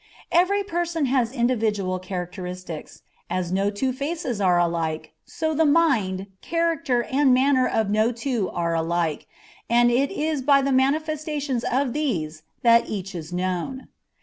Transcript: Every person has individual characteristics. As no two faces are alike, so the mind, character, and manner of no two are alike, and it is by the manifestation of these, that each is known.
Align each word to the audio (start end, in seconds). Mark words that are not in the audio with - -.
Every 0.31 0.63
person 0.63 1.05
has 1.05 1.31
individual 1.31 1.99
characteristics. 1.99 3.03
As 3.29 3.51
no 3.51 3.69
two 3.69 3.93
faces 3.93 4.41
are 4.41 4.57
alike, 4.57 5.13
so 5.25 5.53
the 5.53 5.63
mind, 5.63 6.25
character, 6.41 7.03
and 7.03 7.35
manner 7.35 7.67
of 7.67 7.91
no 7.91 8.11
two 8.11 8.49
are 8.49 8.73
alike, 8.73 9.27
and 9.69 9.91
it 9.91 10.09
is 10.09 10.41
by 10.41 10.63
the 10.63 10.71
manifestation 10.71 11.61
of 11.71 11.93
these, 11.93 12.41
that 12.63 12.89
each 12.89 13.13
is 13.13 13.31
known. 13.31 13.89